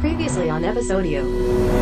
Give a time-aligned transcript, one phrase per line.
[0.00, 1.22] Previously on Episodio.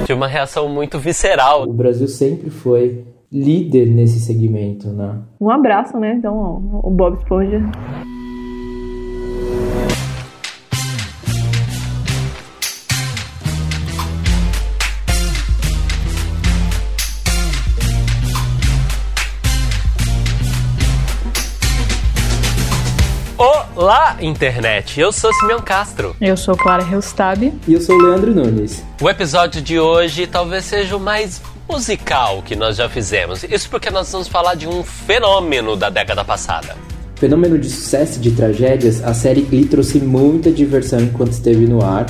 [0.05, 1.63] De uma reação muito visceral.
[1.63, 5.21] O Brasil sempre foi líder nesse segmento, né?
[5.41, 6.15] Um abraço, né?
[6.15, 7.61] Então, o Bob Esponja.
[23.89, 25.01] Olá, internet!
[25.01, 26.15] Eu sou Simeon Castro.
[26.21, 27.55] Eu sou Clara Reustab.
[27.67, 28.85] E eu sou o Leandro Nunes.
[29.01, 33.45] O episódio de hoje talvez seja o mais musical que nós já fizemos.
[33.45, 36.77] Isso porque nós vamos falar de um fenômeno da década passada.
[37.17, 41.83] Fenômeno de sucesso e de tragédias, a série Glee trouxe muita diversão enquanto esteve no
[41.83, 42.05] ar,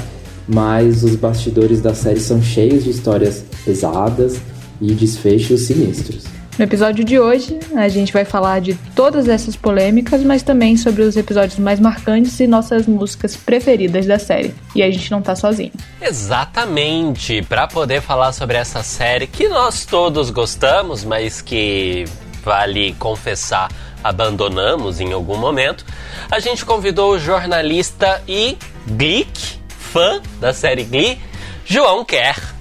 [0.48, 4.40] mas os bastidores da série são cheios de histórias pesadas
[4.80, 6.37] e desfechos sinistros.
[6.58, 11.02] No episódio de hoje, a gente vai falar de todas essas polêmicas, mas também sobre
[11.02, 14.52] os episódios mais marcantes e nossas músicas preferidas da série.
[14.74, 15.70] E a gente não tá sozinho.
[16.02, 17.42] Exatamente!
[17.42, 22.06] Para poder falar sobre essa série que nós todos gostamos, mas que
[22.44, 23.68] vale confessar
[24.02, 25.84] abandonamos em algum momento,
[26.28, 28.58] a gente convidou o jornalista e
[28.96, 31.20] geek, fã da série Glee,
[31.64, 32.52] João Kerr.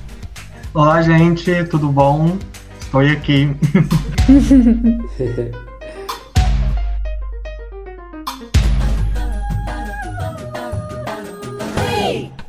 [0.72, 2.38] Olá, gente, tudo bom?
[2.88, 3.50] Estou aqui.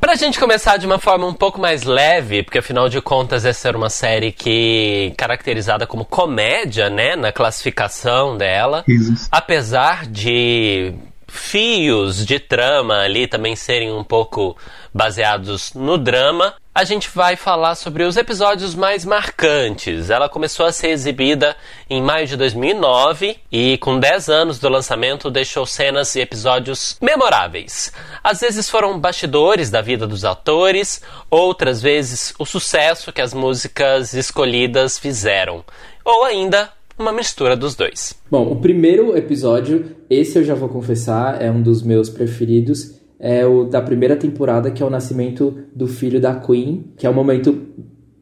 [0.01, 3.67] Pra gente começar de uma forma um pouco mais leve, porque afinal de contas essa
[3.69, 8.85] era uma série que caracterizada como comédia, né, na classificação dela.
[8.87, 9.27] Risos.
[9.31, 10.95] Apesar de
[11.27, 14.57] fios de trama ali também serem um pouco
[14.95, 20.11] baseados no drama, a gente vai falar sobre os episódios mais marcantes.
[20.11, 21.57] Ela começou a ser exibida
[21.91, 27.93] em maio de 2009 e, com 10 anos do lançamento, deixou cenas e episódios memoráveis.
[28.23, 34.15] Às vezes foram bastidores da vida dos atores, outras vezes o sucesso que as músicas
[34.15, 35.65] escolhidas fizeram,
[36.05, 38.15] ou ainda uma mistura dos dois.
[38.31, 42.98] Bom, o primeiro episódio, esse eu já vou confessar, é um dos meus preferidos.
[43.19, 47.11] É o da primeira temporada, que é o nascimento do filho da Queen, que é
[47.11, 47.59] um momento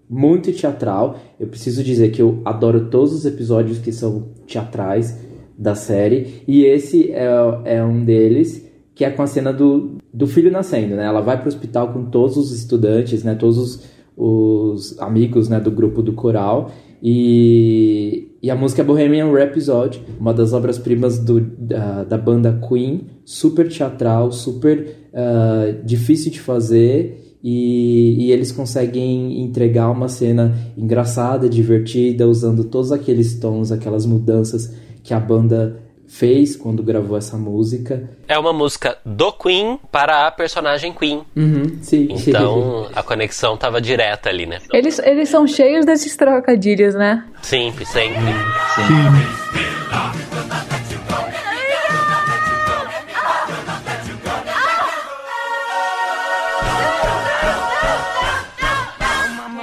[0.08, 1.18] muito teatral.
[1.38, 5.18] Eu preciso dizer que eu adoro todos os episódios que são teatrais
[5.58, 6.42] da série.
[6.46, 7.26] E esse é,
[7.64, 11.04] é um deles, que é com a cena do, do filho nascendo, né?
[11.04, 13.34] Ela vai para o hospital com todos os estudantes, né?
[13.34, 13.84] Todos os,
[14.16, 15.60] os amigos né?
[15.60, 16.70] do grupo do coral.
[17.02, 23.68] E, e a música é Bohemian Rhapsody, uma das obras-primas da, da banda Queen, super
[23.68, 32.28] teatral, super uh, difícil de fazer, e, e, eles conseguem entregar uma cena engraçada, divertida,
[32.28, 38.09] usando todos aqueles tons, aquelas mudanças que a banda fez quando gravou essa música.
[38.28, 41.22] É uma música do Queen para a personagem Queen.
[41.37, 42.09] Uhum, sim.
[42.11, 44.59] Então a conexão tava direta ali, né?
[44.72, 47.25] Eles, eles são cheios desses trocadilhos, né?
[47.43, 48.21] Sempre, sempre.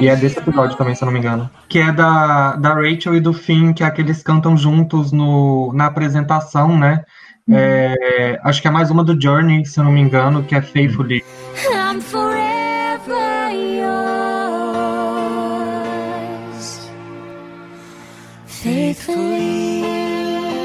[0.04, 1.50] E é desse episódio também, se eu não me engano.
[1.70, 5.72] Que é da, da Rachel e do Finn, que é que eles cantam juntos no,
[5.74, 7.06] na apresentação, né?
[7.50, 10.62] É, acho que é mais uma do Journey, se eu não me engano, que é
[10.62, 11.24] Faithfully.
[11.72, 13.50] I'm forever
[15.54, 16.92] yours.
[18.46, 19.84] Faithfully.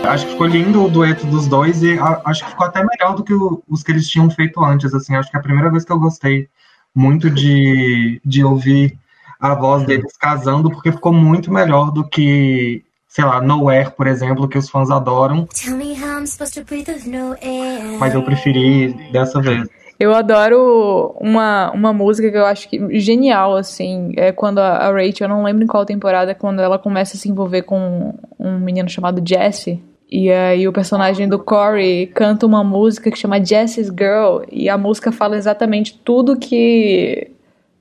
[0.05, 3.15] Acho que ficou lindo o dueto dos dois e a- acho que ficou até melhor
[3.15, 5.15] do que o- os que eles tinham feito antes, assim.
[5.15, 6.49] Acho que é a primeira vez que eu gostei
[6.93, 8.99] muito de, de ouvir
[9.41, 14.49] a voz deles casando, porque ficou muito melhor do que, sei lá, Nowhere, por exemplo,
[14.49, 17.99] que os fãs adoram, Tell me how I'm supposed to breathe with no air.
[17.99, 19.69] mas eu preferi dessa vez.
[20.01, 24.13] Eu adoro uma, uma música que eu acho que genial, assim.
[24.17, 27.21] É quando a, a Rachel, eu não lembro em qual temporada, quando ela começa a
[27.21, 29.83] se envolver com um menino chamado Jesse.
[30.09, 34.43] E aí o personagem do Corey canta uma música que chama Jesse's Girl.
[34.53, 37.33] E a música fala exatamente tudo que.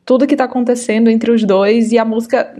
[0.07, 1.91] Tudo que tá acontecendo entre os dois.
[1.91, 2.51] E a música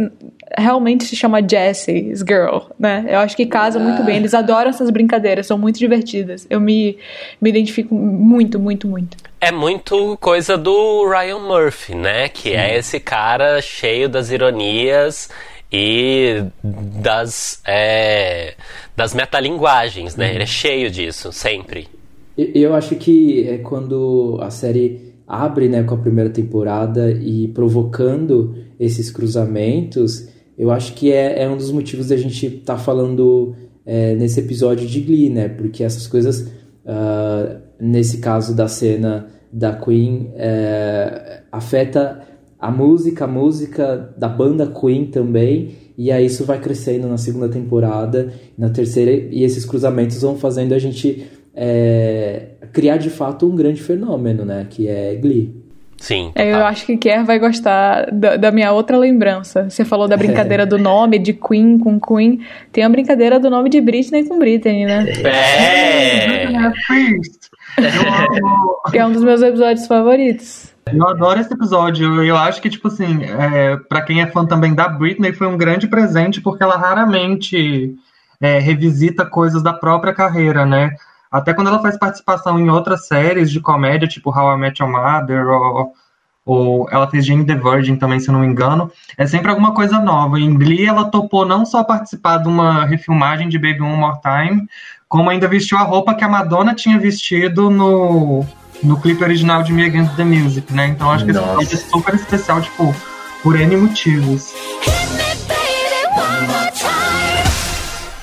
[0.55, 3.05] realmente se chama Jesse's Girl, né?
[3.07, 4.17] Eu acho que casa muito bem.
[4.17, 6.45] Eles adoram essas brincadeiras, são muito divertidas.
[6.49, 6.97] Eu me,
[7.41, 9.15] me identifico muito, muito, muito.
[9.39, 12.27] É muito coisa do Ryan Murphy, né?
[12.27, 15.29] Que é esse cara cheio das ironias
[15.71, 18.55] e das, é,
[18.95, 20.33] das metalinguagens, né?
[20.33, 21.87] Ele é cheio disso, sempre.
[22.37, 28.55] Eu acho que é quando a série abre né, com a primeira temporada e provocando
[28.79, 30.27] esses cruzamentos,
[30.57, 33.53] eu acho que é, é um dos motivos da gente estar falando
[33.85, 35.47] é, nesse episódio de Glee, né?
[35.47, 36.49] Porque essas coisas,
[36.85, 42.21] ah, nesse caso da cena da Queen é, afeta
[42.59, 47.47] a música, a música da banda Queen também, e aí isso vai crescendo na segunda
[47.49, 51.25] temporada, na terceira, e esses cruzamentos vão fazendo a gente
[51.59, 54.67] é, criar de fato um grande fenômeno, né?
[54.69, 55.51] Que é Glee.
[55.97, 56.31] Sim.
[56.35, 59.67] É, Eu acho que Kier vai gostar da, da minha outra lembrança.
[59.67, 62.41] Você falou da brincadeira do nome, de Queen com Queen.
[62.71, 65.07] Tem a brincadeira do nome de Britney com Britney, né?
[65.23, 66.43] É.
[66.43, 66.71] É.
[68.91, 70.71] Que é um dos meus episódios favoritos.
[70.93, 72.23] Eu adoro esse episódio.
[72.23, 75.57] Eu acho que, tipo assim, é, para quem é fã também da Britney, foi um
[75.57, 77.95] grande presente, porque ela raramente
[78.39, 80.91] é, revisita coisas da própria carreira, né?
[81.31, 84.91] Até quando ela faz participação em outras séries de comédia, tipo How I Met Your
[84.91, 85.93] Mother, ou,
[86.45, 89.73] ou ela fez Jane the Virgin também, se eu não me engano, é sempre alguma
[89.73, 90.39] coisa nova.
[90.39, 94.67] Em Glee, ela topou não só participar de uma refilmagem de Baby One More Time,
[95.09, 98.45] como ainda vestiu a roupa que a Madonna tinha vestido no,
[98.83, 100.87] no clipe original de Me Against the Music, né?
[100.87, 101.61] Então acho que esse Nossa.
[101.61, 102.95] episódio é super especial, tipo,
[103.43, 104.53] por N motivos.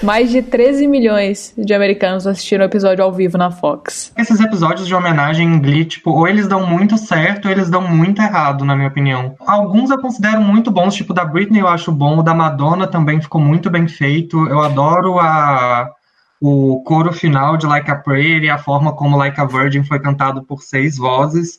[0.05, 4.13] Mais de 13 milhões de americanos assistiram o episódio ao vivo na Fox.
[4.19, 7.81] Esses episódios de homenagem em Glee, tipo, ou eles dão muito certo, ou eles dão
[7.81, 9.35] muito errado, na minha opinião.
[9.47, 13.19] Alguns eu considero muito bons, tipo, da Britney eu acho bom, o da Madonna também
[13.19, 14.47] ficou muito bem feito.
[14.47, 15.91] Eu adoro a
[16.39, 19.99] o coro final de Like a Prayer e a forma como Like a Virgin foi
[19.99, 21.59] cantado por seis vozes.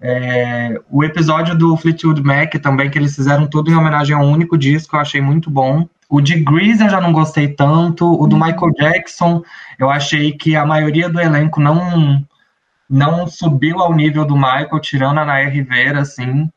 [0.00, 4.30] É, o episódio do Fleetwood Mac também, que eles fizeram tudo em homenagem a um
[4.30, 5.88] único disco, eu achei muito bom.
[6.10, 8.04] O de Grease eu já não gostei tanto.
[8.20, 9.42] O do Michael Jackson,
[9.78, 12.26] eu achei que a maioria do elenco não
[12.88, 16.50] não subiu ao nível do Michael, tirando a Naya Rivera, assim.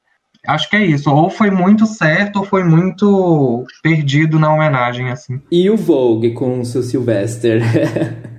[0.48, 1.12] Acho que é isso.
[1.12, 5.40] Ou foi muito certo, ou foi muito perdido na homenagem, assim.
[5.52, 7.62] E o Vogue com o seu Sylvester.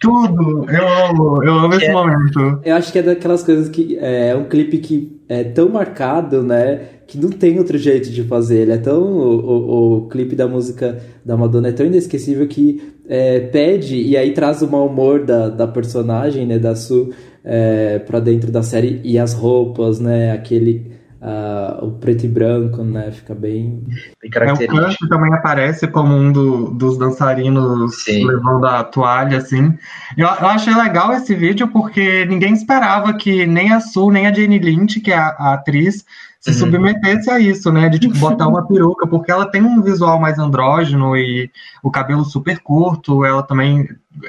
[0.00, 0.66] Tudo!
[0.70, 1.92] Eu amo, eu amo esse É.
[1.92, 2.60] momento.
[2.64, 6.80] Eu acho que é daquelas coisas que é um clipe que é tão marcado, né?
[7.06, 8.58] Que não tem outro jeito de fazer.
[8.62, 9.02] Ele é tão.
[9.02, 14.16] O, o, o clipe da música da Madonna é tão inesquecível que é, pede e
[14.16, 16.58] aí traz o mau humor da, da personagem, né?
[16.58, 17.10] Da Su
[17.44, 20.32] é, pra dentro da série e as roupas, né?
[20.32, 20.95] Aquele.
[21.20, 23.10] Ah, o preto e branco, né?
[23.10, 23.82] Fica bem.
[23.86, 24.76] Bem É, o característico.
[24.98, 28.26] Kurt também aparece como um do- dos dançarinos Sim.
[28.26, 29.74] levando a toalha, assim.
[30.16, 34.32] Eu, eu achei legal esse vídeo porque ninguém esperava que nem a Sue, nem a
[34.32, 36.04] Jane Lynch, que é a, a atriz,
[36.38, 36.56] se Uhum.
[36.58, 37.88] submetesse a isso, né?
[37.88, 41.50] De tipo, botar uma peruca, porque ela tem um visual mais andrógeno e
[41.82, 43.24] o cabelo super curto.
[43.24, 43.88] Ela também,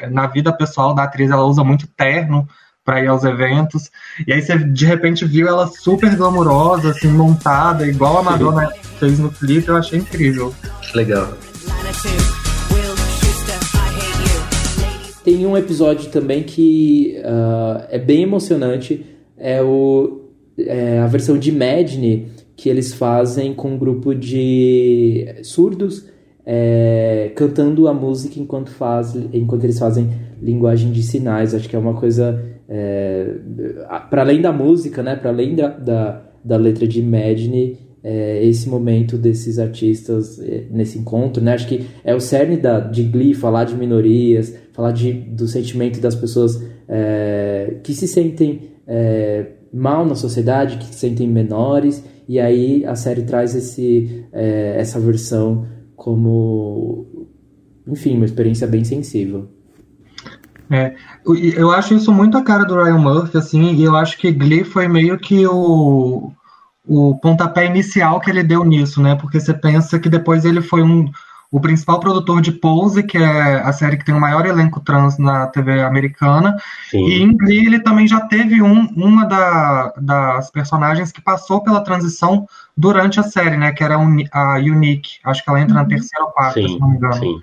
[0.10, 2.48] na vida pessoal da atriz, ela usa muito terno
[2.88, 3.92] para ir aos eventos.
[4.26, 9.20] E aí você de repente viu ela super glamurosa, assim, montada, igual a Madonna fez
[9.20, 10.54] no clipe, eu achei incrível.
[10.96, 11.34] Legal.
[15.22, 19.06] Tem um episódio também que ah, é bem emocionante.
[19.38, 20.22] É, o,
[20.58, 26.06] é a versão de Madney que eles fazem com um grupo de surdos
[26.50, 30.10] é, cantando a música enquanto, faz, enquanto eles fazem
[30.42, 31.54] linguagem de sinais.
[31.54, 32.42] Acho que é uma coisa.
[34.10, 35.16] Para além da música, né?
[35.16, 41.00] Para além da, da, da letra de Madney, é, esse momento desses artistas é, nesse
[41.00, 41.54] encontro, né?
[41.54, 46.00] Acho que é o cerne da, de Glee falar de minorias, falar de, do sentimento
[46.00, 52.40] das pessoas é, que se sentem é, mal na sociedade, que se sentem menores, e
[52.40, 55.66] aí a série traz esse, é, essa versão
[55.96, 57.28] como,
[57.88, 59.50] enfim, uma experiência bem sensível.
[60.70, 60.96] É,
[61.26, 64.64] eu acho isso muito a cara do Ryan Murphy, assim, e eu acho que Glee
[64.64, 66.32] foi meio que o,
[66.86, 69.16] o pontapé inicial que ele deu nisso, né?
[69.16, 71.10] Porque você pensa que depois ele foi um,
[71.50, 75.18] o principal produtor de Pose, que é a série que tem o maior elenco trans
[75.18, 76.58] na TV americana,
[76.90, 77.06] Sim.
[77.08, 81.82] e em Glee ele também já teve um, uma da- das personagens que passou pela
[81.82, 82.46] transição
[82.76, 83.72] durante a série, né?
[83.72, 86.68] Que era a Uni- a Unique, acho que ela entra na terceira ou quarta, Sim,
[86.68, 87.14] se não me engano.
[87.14, 87.40] sim.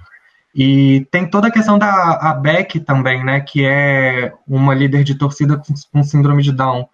[0.54, 3.40] E tem toda a questão da a Beck também, né?
[3.40, 6.88] Que é uma líder de torcida com, com síndrome de Down.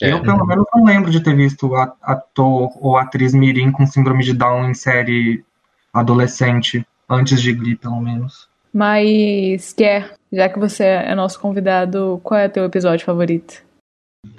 [0.00, 0.10] É.
[0.12, 4.24] Eu, pelo menos, não lembro de ter visto a- ator ou atriz mirim com síndrome
[4.24, 5.44] de Down em série
[5.92, 8.48] adolescente, antes de Glee, pelo menos.
[8.72, 13.62] Mas, Kier, já que você é nosso convidado, qual é teu episódio favorito?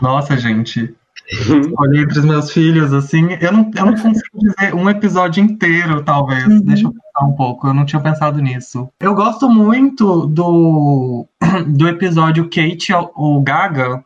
[0.02, 0.96] Nossa, gente.
[1.78, 6.04] Olhei entre os meus filhos, assim, eu não, eu não consigo dizer um episódio inteiro,
[6.04, 6.62] talvez.
[6.62, 8.90] Deixa eu pensar um pouco, eu não tinha pensado nisso.
[9.00, 11.26] Eu gosto muito do,
[11.68, 14.04] do episódio Kate ou Gaga,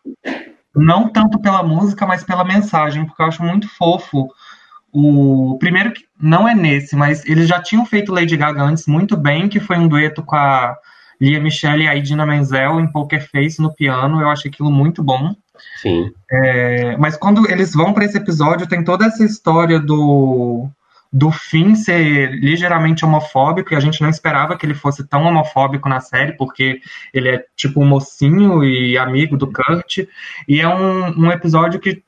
[0.76, 4.28] não tanto pela música, mas pela mensagem, porque eu acho muito fofo.
[4.94, 9.18] O primeiro que não é nesse, mas eles já tinham feito Lady Gaga antes muito
[9.18, 10.76] bem, que foi um dueto com a
[11.20, 14.22] Lia Michele e a Idina Menzel em Poker Face no piano.
[14.22, 15.36] Eu achei aquilo muito bom.
[15.82, 16.12] Sim.
[16.32, 20.70] É, mas quando eles vão para esse episódio, tem toda essa história do,
[21.12, 25.88] do Finn ser ligeiramente homofóbico, e a gente não esperava que ele fosse tão homofóbico
[25.88, 26.82] na série, porque
[27.14, 30.00] ele é tipo um mocinho e amigo do Kurt.
[30.48, 32.04] E é um, um episódio que,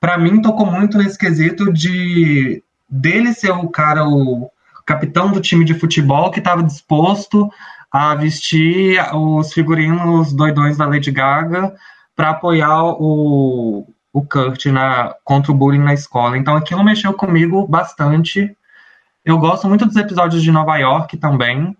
[0.00, 4.48] para mim, tocou muito nesse quesito de dele ser o cara, o
[4.86, 7.50] capitão do time de futebol que estava disposto
[7.90, 11.74] a vestir os figurinos doidões da Lady Gaga
[12.16, 16.38] para apoiar o, o Kurt na, contra o bullying na escola.
[16.38, 18.56] Então aquilo mexeu comigo bastante.
[19.22, 21.76] Eu gosto muito dos episódios de Nova York também.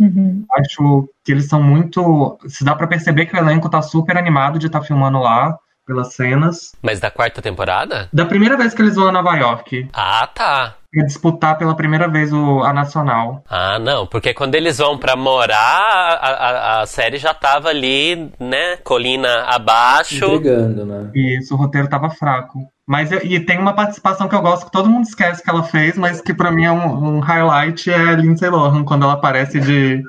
[0.00, 0.44] Uhum.
[0.56, 2.38] Acho que eles são muito.
[2.48, 6.14] Se dá para perceber que o elenco tá super animado de estar filmando lá, pelas
[6.14, 6.72] cenas.
[6.82, 8.08] Mas da quarta temporada?
[8.12, 10.74] Da primeira vez que eles vão a Nova York, Ah, tá.
[10.92, 13.42] ia disputar pela primeira vez o, a Nacional.
[13.48, 18.30] Ah, não, porque quando eles vão pra morar, a, a, a série já tava ali,
[18.40, 20.16] né, colina abaixo.
[20.24, 21.10] Entregando, né?
[21.14, 22.58] E isso, o roteiro tava fraco.
[22.86, 25.62] Mas eu- e tem uma participação que eu gosto que todo mundo esquece que ela
[25.62, 29.14] fez, mas que pra mim é um, um highlight é a Lindsay Lohan, quando ela
[29.14, 30.02] aparece de,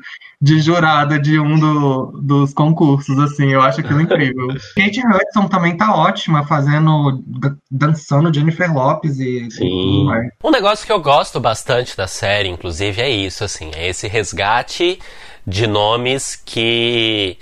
[0.46, 4.48] de jurada de um do- dos concursos, assim, eu acho aquilo incrível.
[4.76, 7.24] Kate Hudson também tá ótima, fazendo,
[7.72, 9.50] dançando Jennifer Lopes e...
[9.50, 9.66] Sim.
[10.08, 14.08] e- Um negócio que eu gosto bastante da série, inclusive, é isso, assim, é esse
[14.08, 15.00] resgate
[15.48, 17.38] de nomes que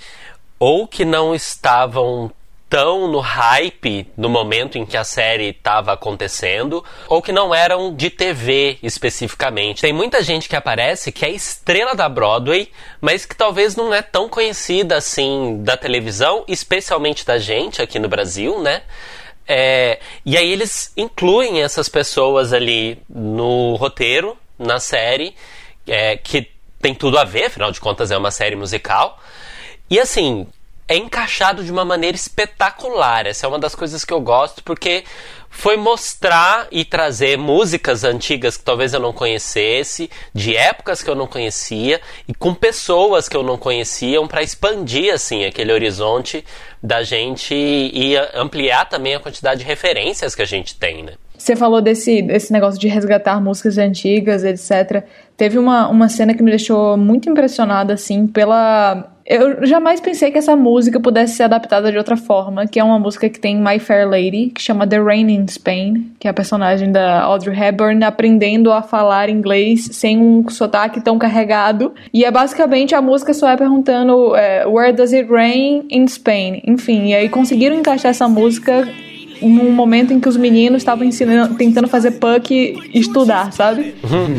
[0.58, 2.32] ou que não estavam
[2.74, 7.94] tão no hype no momento em que a série estava acontecendo, ou que não eram
[7.94, 9.84] de TV especificamente.
[9.84, 14.02] Tem muita gente que aparece que é estrela da Broadway, mas que talvez não é
[14.02, 18.82] tão conhecida assim da televisão, especialmente da gente aqui no Brasil, né?
[19.48, 25.36] É, e aí eles incluem essas pessoas ali no roteiro, na série,
[25.86, 26.50] é, que
[26.82, 29.22] tem tudo a ver, afinal de contas é uma série musical.
[29.92, 30.48] E assim,
[30.88, 33.26] é encaixado de uma maneira espetacular.
[33.26, 35.04] Essa é uma das coisas que eu gosto, porque
[35.50, 41.16] foi mostrar e trazer músicas antigas que talvez eu não conhecesse, de épocas que eu
[41.16, 46.44] não conhecia, e com pessoas que eu não conhecia, para expandir assim aquele horizonte
[46.82, 51.14] da gente e ampliar também a quantidade de referências que a gente tem, né?
[51.38, 55.04] Você falou desse, desse negócio de resgatar músicas antigas, etc.
[55.36, 59.13] Teve uma, uma cena que me deixou muito impressionada, assim, pela.
[59.26, 63.00] Eu jamais pensei que essa música pudesse ser adaptada de outra forma, que é uma
[63.00, 66.34] música que tem My Fair Lady, que chama The Rain in Spain, que é a
[66.34, 71.94] personagem da Audrey Hepburn aprendendo a falar inglês sem um sotaque tão carregado.
[72.14, 76.62] E é basicamente a música só é perguntando é, Where does it rain in Spain?
[76.66, 78.88] Enfim, e aí conseguiram encaixar essa música
[79.50, 83.96] num momento em que os meninos estavam ensinando, tentando fazer punk estudar, sabe?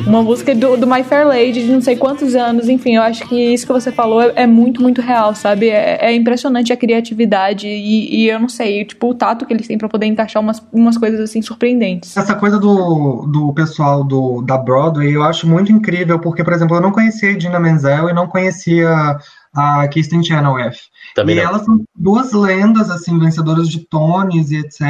[0.07, 3.27] Uma música do, do My Fair Lady de não sei quantos anos, enfim, eu acho
[3.29, 5.69] que isso que você falou é, é muito, muito real, sabe?
[5.69, 9.67] É, é impressionante a criatividade e, e eu não sei, tipo, o tato que eles
[9.67, 12.17] têm pra poder encaixar umas, umas coisas assim surpreendentes.
[12.17, 16.77] Essa coisa do, do pessoal do, da Broadway eu acho muito incrível, porque, por exemplo,
[16.77, 19.17] eu não conhecia a Idina Menzel e não conhecia
[19.55, 20.94] a Kristen Chenoweth.
[21.15, 21.49] Também e não.
[21.49, 24.83] elas são duas lendas, assim, vencedoras de Tonys e etc.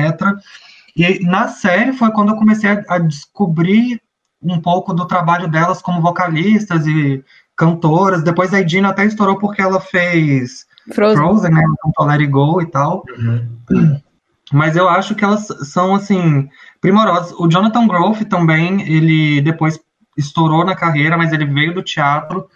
[0.96, 4.00] E na série foi quando eu comecei a, a descobrir
[4.42, 7.24] um pouco do trabalho delas como vocalistas e
[7.56, 8.22] cantoras.
[8.22, 11.16] Depois a Idina até estourou porque ela fez Frozen.
[11.16, 11.62] Frozen, né?
[11.82, 13.04] Cantou Let It Go e tal.
[14.52, 16.48] Mas eu acho que elas são, assim,
[16.80, 17.32] primorosas.
[17.38, 19.80] O Jonathan Groff também, ele depois
[20.16, 22.46] estourou na carreira, mas ele veio do teatro.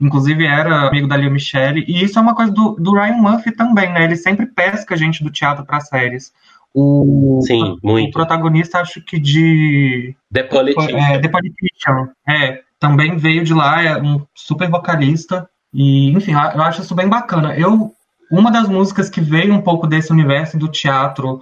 [0.00, 1.84] Inclusive era amigo da Lia Michele.
[1.86, 4.04] E isso é uma coisa do, do Ryan Murphy também, né?
[4.04, 6.32] Ele sempre pesca gente do teatro para séries.
[6.72, 8.12] O, Sim, o muito.
[8.12, 10.98] protagonista, acho que de The Politician.
[10.98, 15.48] é, The Politician, é, também veio de lá, é um super vocalista.
[15.72, 17.56] E, enfim, eu acho isso bem bacana.
[17.56, 17.92] Eu,
[18.30, 21.40] uma das músicas que veio um pouco desse universo do teatro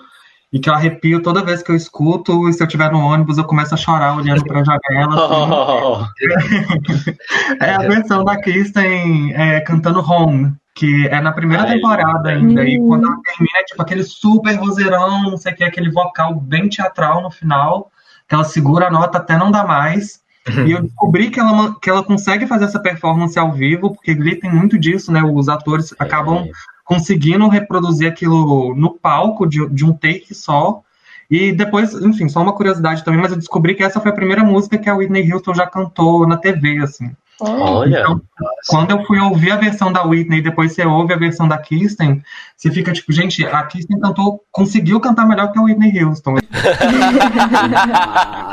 [0.52, 3.38] e que eu arrepio toda vez que eu escuto, e se eu estiver no ônibus
[3.38, 6.04] eu começo a chorar olhando para a janela.
[6.04, 7.16] assim.
[7.60, 12.64] É a versão da Kristen é, cantando Home, que é na primeira Ai, temporada ainda.
[12.64, 16.34] E quando ela termina, é tipo aquele super vozeirão, não sei o que, aquele vocal
[16.34, 17.90] bem teatral no final,
[18.28, 20.20] que ela segura a nota até não dar mais.
[20.66, 24.40] E eu descobri que ela, que ela consegue fazer essa performance ao vivo, porque Glee
[24.40, 25.22] tem muito disso, né?
[25.22, 26.48] Os atores acabam
[26.92, 30.82] conseguindo reproduzir aquilo no palco de, de um take só.
[31.30, 34.44] E depois, enfim, só uma curiosidade também, mas eu descobri que essa foi a primeira
[34.44, 37.10] música que a Whitney Houston já cantou na TV, assim.
[37.40, 38.20] Olha, Então,
[38.68, 41.56] quando eu fui ouvir a versão da Whitney e depois você ouve a versão da
[41.56, 42.22] Kristen,
[42.54, 46.36] você fica tipo, gente, a Kristen cantou, conseguiu cantar melhor que a Whitney Houston.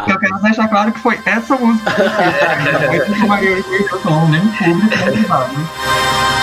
[0.08, 3.06] eu quero deixar claro que foi essa música que eu fiz, né?
[3.10, 6.39] Não foi que Whitney Houston, nem o público, nem nada.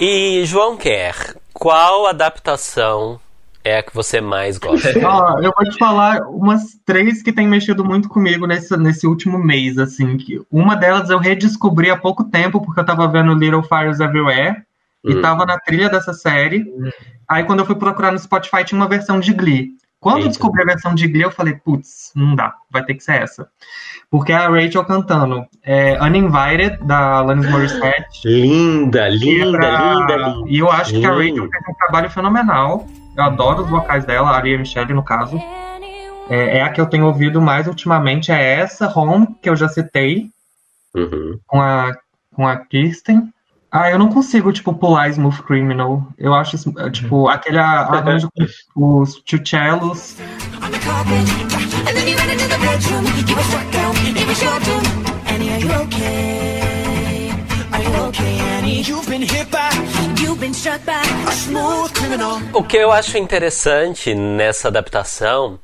[0.00, 1.14] E João Quer,
[1.52, 3.20] qual adaptação
[3.62, 4.88] é a que você mais gosta?
[5.06, 9.38] Ó, eu vou te falar umas três que têm mexido muito comigo nesse, nesse último
[9.38, 10.16] mês, assim.
[10.16, 14.62] Que uma delas eu redescobri há pouco tempo, porque eu tava vendo Little Fires Everywhere,
[15.04, 15.22] e Hum.
[15.22, 16.64] tava na trilha dessa série.
[17.28, 19.70] Aí quando eu fui procurar no Spotify, tinha uma versão de Glee.
[20.04, 23.02] Quando eu descobri a versão de Glee, eu falei, putz, não dá, vai ter que
[23.02, 23.48] ser essa.
[24.10, 28.20] Porque é a Rachel cantando é, Uninvited, da Alanis Morissette.
[28.28, 31.40] linda, Quebra- E eu acho que a Linda.
[31.40, 32.86] Rachel fez um trabalho fenomenal.
[33.16, 35.40] Eu adoro os vocais dela, a Aria Michelle, no caso.
[36.28, 39.68] É, é a que eu tenho ouvido mais ultimamente, é essa, Home, que eu já
[39.68, 40.28] citei,
[40.94, 41.38] Uhum.
[41.46, 41.96] com a,
[42.34, 43.32] com a Kirsten.
[43.76, 46.06] Ah, eu não consigo, tipo, pular Smooth Criminal.
[46.16, 48.30] Eu acho, é, tipo, aquele arranjo
[48.72, 49.20] com os
[61.92, 62.40] criminal.
[62.52, 65.58] O que eu acho interessante nessa adaptação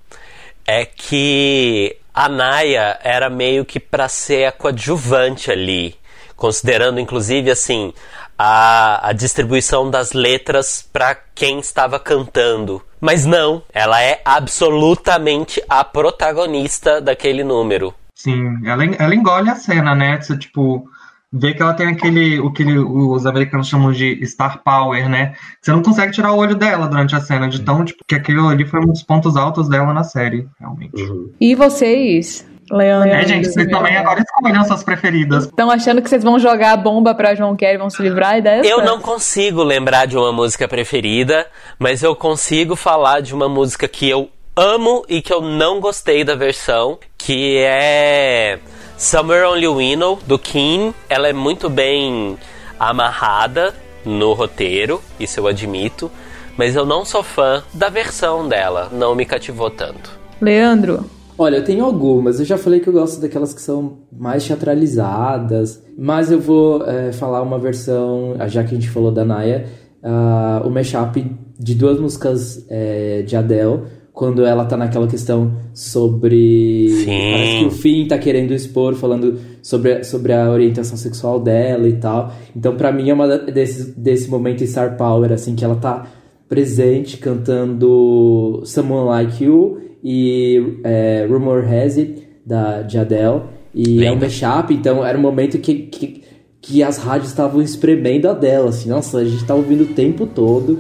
[0.67, 5.95] é que a Naya era meio que pra ser a coadjuvante ali,
[6.41, 7.93] considerando inclusive assim
[8.37, 12.83] a, a distribuição das letras pra quem estava cantando.
[12.99, 17.95] Mas não, ela é absolutamente a protagonista daquele número.
[18.15, 20.21] Sim, ela, ela engole a cena, né?
[20.21, 20.85] Você, tipo,
[21.33, 25.35] vê que ela tem aquele, o que ele- os americanos chamam de star power, né?
[25.61, 28.49] Você não consegue tirar o olho dela durante a cena, de tão, tipo, que aquilo
[28.49, 31.03] ali foi um dos pontos altos dela na série, realmente.
[31.41, 33.09] E vocês, Leandro?
[33.09, 35.45] É, gente, vocês também agora escolham suas preferidas.
[35.45, 38.69] Estão achando que vocês vão jogar a bomba pra João e vão se livrar dessa?
[38.69, 41.47] Eu não consigo lembrar de uma música preferida,
[41.79, 46.23] mas eu consigo falar de uma música que eu amo e que eu não gostei
[46.23, 48.59] da versão, que é
[48.97, 50.95] Somewhere Only We Know, do Kim.
[51.09, 52.39] Ela é muito bem
[52.79, 53.75] amarrada
[54.05, 56.11] no roteiro, isso eu admito,
[56.57, 60.19] mas eu não sou fã da versão dela, não me cativou tanto.
[60.41, 61.05] Leandro,
[61.43, 62.39] Olha, eu tenho algumas.
[62.39, 65.83] Eu já falei que eu gosto daquelas que são mais teatralizadas.
[65.97, 69.65] Mas eu vou é, falar uma versão, já que a gente falou da Naya,
[70.03, 71.25] ah, o mashup
[71.59, 73.85] de duas músicas é, de Adele.
[74.13, 76.91] Quando ela tá naquela questão sobre.
[76.91, 77.07] Sim.
[77.07, 81.95] Parece que o Finn tá querendo expor, falando sobre, sobre a orientação sexual dela e
[81.95, 82.35] tal.
[82.55, 86.07] Então, pra mim, é uma desses, desse momento Star Power, assim, que ela tá
[86.51, 93.43] presente cantando Someone Like You e é, Rumor Has It, da, de Adele.
[93.75, 96.25] E é um mashup, então era um momento que, que,
[96.61, 98.89] que as rádios estavam espremendo a Adele, assim.
[98.89, 100.79] Nossa, a gente tá ouvindo o tempo todo.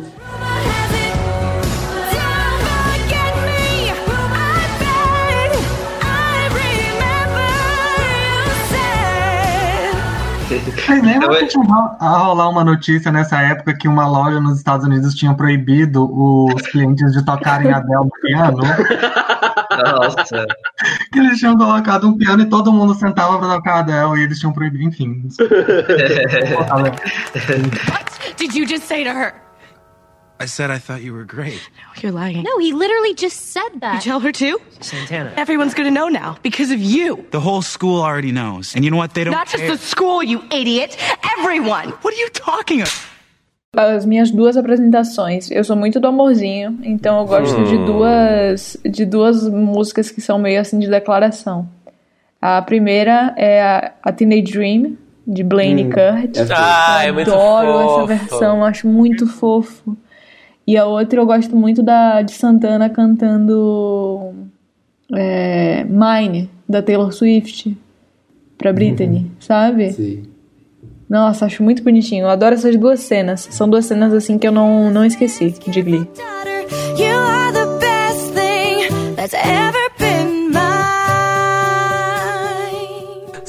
[10.65, 11.65] Vocês lembram Eu- que tinha
[12.01, 16.63] a rolar uma notícia nessa época que uma loja nos Estados Unidos tinha proibido os
[16.69, 18.59] clientes de tocarem Adele no piano?
[19.85, 20.47] Nossa.
[21.13, 24.39] que eles tinham colocado um piano e todo mundo sentava pra tocar Adele e eles
[24.39, 25.29] tinham proibido, enfim.
[26.69, 29.33] What did you just say to her?
[30.43, 31.61] I said I thought you were great.
[32.01, 32.43] You're lying.
[32.43, 34.03] No, he literally just said You that.
[34.03, 34.59] tell her too?
[34.81, 35.33] Santana.
[35.37, 37.27] Everyone's gonna know now because of you.
[37.31, 38.75] The whole school already knows.
[38.75, 39.13] And you know what?
[39.13, 39.77] They don't Not just care.
[39.77, 40.97] the school, you idiot.
[41.39, 41.91] Everyone.
[42.03, 43.07] What are you talking about?
[43.77, 45.49] as minhas duas apresentações.
[45.51, 50.39] Eu sou muito do amorzinho, então eu gosto de duas de duas músicas que são
[50.41, 51.69] meio assim de declaração.
[52.43, 56.37] A primeira é a, a Teenage Dream de Blaine Kurt.
[56.37, 58.13] é Ah, é eu muito adoro fofo.
[58.13, 59.97] essa versão, acho muito fofo.
[60.71, 64.33] E a outra eu gosto muito da de Santana cantando
[65.13, 67.77] é, Mine da Taylor Swift
[68.57, 69.91] pra Britney, sabe?
[69.91, 70.23] Sim.
[71.09, 72.23] Nossa, acho muito bonitinho.
[72.23, 73.49] Eu adoro essas duas cenas.
[73.51, 76.09] São duas cenas assim que eu não, não esqueci de Glee.
[76.97, 77.21] You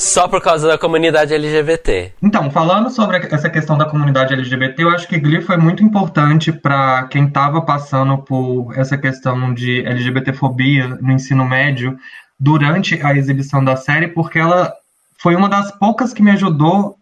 [0.01, 2.13] Só por causa da comunidade LGBT.
[2.23, 6.51] Então, falando sobre essa questão da comunidade LGBT, eu acho que Glee foi muito importante
[6.51, 11.99] para quem estava passando por essa questão de LGBTfobia no ensino médio
[12.39, 14.73] durante a exibição da série, porque ela
[15.19, 16.97] foi uma das poucas que me ajudou,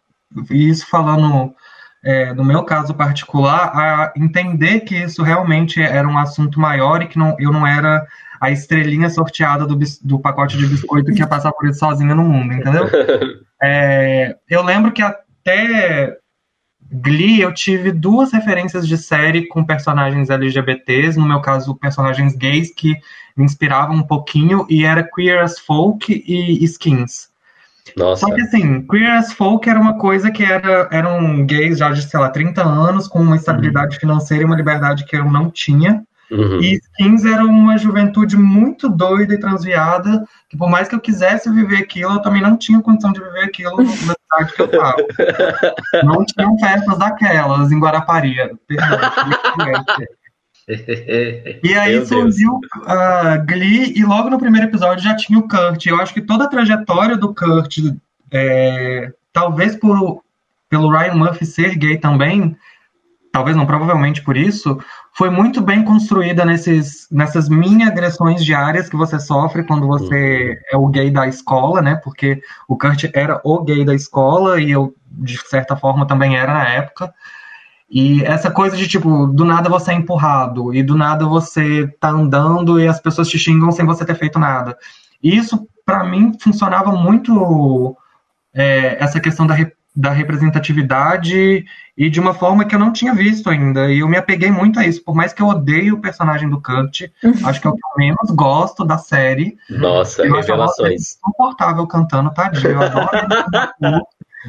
[0.51, 1.55] e isso falando
[2.03, 7.07] é, no meu caso particular, a entender que isso realmente era um assunto maior e
[7.07, 8.05] que não, eu não era
[8.39, 12.23] a estrelinha sorteada do, do pacote de biscoito que ia passar por isso sozinha no
[12.23, 12.85] mundo, entendeu?
[13.61, 16.17] É, eu lembro que até
[16.91, 22.73] Glee eu tive duas referências de série com personagens LGBTs, no meu caso, personagens gays
[22.73, 22.95] que
[23.35, 27.29] me inspiravam um pouquinho, e era Queer as Folk e Skins.
[27.95, 28.25] Nossa.
[28.25, 32.01] Só que assim, Queer as Folk era uma coisa que era, eram gays já de,
[32.01, 36.03] sei lá, 30 anos, com uma estabilidade financeira e uma liberdade que eu não tinha.
[36.31, 36.61] Uhum.
[36.61, 41.51] E Skins era uma juventude muito doida e transviada, que por mais que eu quisesse
[41.51, 44.97] viver aquilo, eu também não tinha condição de viver aquilo na cidade que eu tava.
[46.03, 48.35] Não tinham festas daquelas em Guarapari.
[48.67, 49.85] Perdão,
[51.63, 55.83] E aí Meu surgiu a Glee, e logo no primeiro episódio já tinha o Kurt.
[55.87, 57.79] Eu acho que toda a trajetória do Kurt,
[58.31, 60.21] é, talvez por,
[60.69, 62.55] pelo Ryan Murphy ser gay também,
[63.31, 64.79] talvez não, provavelmente por isso,
[65.13, 70.77] foi muito bem construída nesses, nessas mini agressões diárias que você sofre quando você é
[70.77, 71.95] o gay da escola, né?
[71.95, 76.53] Porque o Kurt era o gay da escola e eu, de certa forma, também era
[76.53, 77.13] na época.
[77.89, 82.09] E essa coisa de, tipo, do nada você é empurrado, e do nada você tá
[82.09, 84.77] andando e as pessoas te xingam sem você ter feito nada.
[85.21, 87.97] E isso, para mim, funcionava muito
[88.53, 89.55] é, essa questão da,
[89.95, 91.65] da representatividade
[91.97, 93.91] e de uma forma que eu não tinha visto ainda.
[93.91, 95.03] E eu me apeguei muito a isso.
[95.03, 97.01] Por mais que eu odeie o personagem do Kurt,
[97.43, 99.57] acho que é o que eu menos gosto da série.
[99.69, 101.01] Nossa, Eu acho a voz dele revelações.
[101.01, 102.71] insuportável cantando, tadinho.
[102.71, 103.09] Eu adoro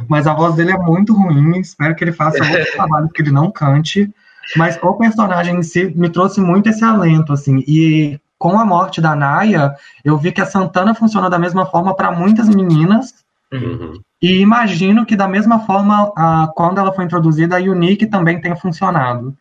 [0.09, 1.59] mas a voz dele é muito ruim.
[1.59, 4.09] Espero que ele faça outro trabalho que ele não cante.
[4.57, 7.65] Mas o personagem em si me trouxe muito esse alento, assim.
[7.67, 9.75] E com a morte da Naya,
[10.05, 13.15] eu vi que a Santana funciona da mesma forma para muitas meninas.
[13.53, 14.01] Uhum.
[14.23, 18.57] E imagino que da mesma forma, a, quando ela foi introduzida, a Unique também tenha
[18.57, 19.37] funcionado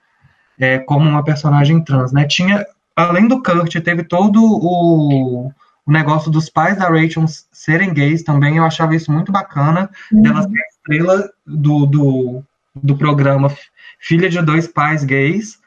[0.59, 2.25] é, como uma personagem trans, né?
[2.25, 2.65] Tinha,
[2.95, 5.47] além do Kurt, teve todo o,
[5.85, 8.57] o negócio dos pais da Rachel serem gays também.
[8.57, 12.43] Eu achava isso muito bacana, dela ser a estrela do, do,
[12.75, 13.51] do programa
[13.99, 15.59] Filha de Dois Pais Gays.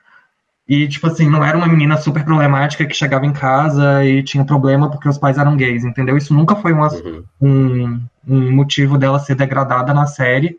[0.69, 4.45] E, tipo assim, não era uma menina super problemática que chegava em casa e tinha
[4.45, 6.17] problema porque os pais eram gays, entendeu?
[6.17, 7.25] Isso nunca foi um, ass- Uhum.
[7.43, 10.59] um, um motivo dela ser degradada na série.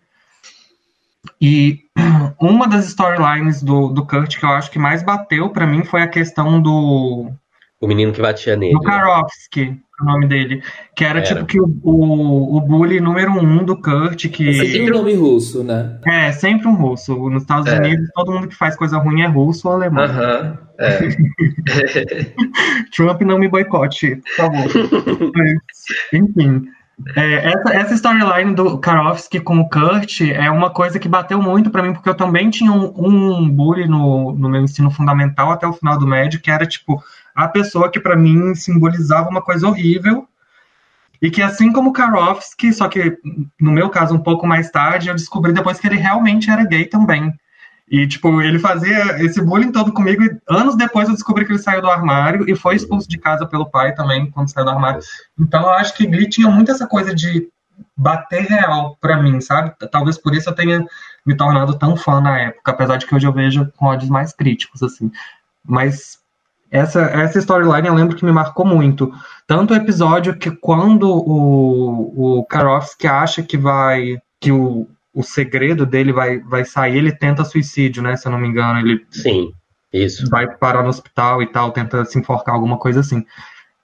[1.39, 1.79] E
[2.39, 6.01] uma das storylines do, do Kurt que eu acho que mais bateu pra mim foi
[6.01, 7.31] a questão do,
[7.79, 8.73] O menino que batia nele.
[8.73, 10.61] do Karofsky, o nome dele.
[10.95, 11.27] Que era, Era.
[11.27, 15.63] tipo que o, o, o bully número um do Kurt, É sempre que nome russo,
[15.63, 15.97] né?
[16.05, 17.15] é sempre um russo.
[17.29, 17.77] Nos Estados É.
[17.77, 20.03] Unidos, todo mundo que faz coisa ruim é russo ou alemão.
[20.03, 20.57] Aham.
[20.79, 20.99] É.
[22.95, 24.69] Trump não me boicote, por favor.
[25.35, 25.57] Mas,
[26.11, 26.65] enfim.
[27.15, 31.71] É, essa, essa storyline do Karofsky com o Kurt é uma coisa que bateu muito
[31.71, 35.65] pra mim, porque eu também tinha um, um bully no, no meu ensino fundamental até
[35.65, 37.03] o final do médio, que era tipo
[37.33, 40.27] a pessoa que pra mim simbolizava uma coisa horrível.
[41.21, 43.17] E que assim como Karofsky, só que
[43.59, 46.85] no meu caso um pouco mais tarde, eu descobri depois que ele realmente era gay
[46.85, 47.33] também.
[47.89, 50.23] E, tipo, ele fazia esse bullying todo comigo.
[50.23, 53.45] E anos depois eu descobri que ele saiu do armário e foi expulso de casa
[53.45, 55.01] pelo pai também, quando saiu do armário.
[55.39, 57.47] Então eu acho que Glee tinha muito essa coisa de
[57.95, 59.73] bater real pra mim, sabe?
[59.91, 60.85] Talvez por isso eu tenha
[61.25, 64.33] me tornado tão fã na época, apesar de que hoje eu vejo com olhos mais
[64.33, 65.11] críticos, assim.
[65.63, 66.19] Mas
[66.71, 69.13] essa, essa storyline eu lembro que me marcou muito.
[69.45, 74.17] Tanto o episódio que quando o, o Karofsky acha que vai.
[74.39, 78.17] que o, o segredo dele vai, vai sair, ele tenta suicídio, né?
[78.17, 78.79] Se eu não me engano.
[78.79, 79.53] Ele Sim,
[79.91, 80.29] isso.
[80.29, 83.23] vai parar no hospital e tal, tenta se enforcar, alguma coisa assim.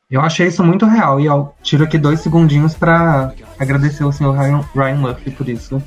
[0.10, 4.36] Eu achei isso muito real e eu tiro aqui dois segundinhos pra agradecer o senhor
[4.36, 5.82] Ryan, Ryan Murphy por isso.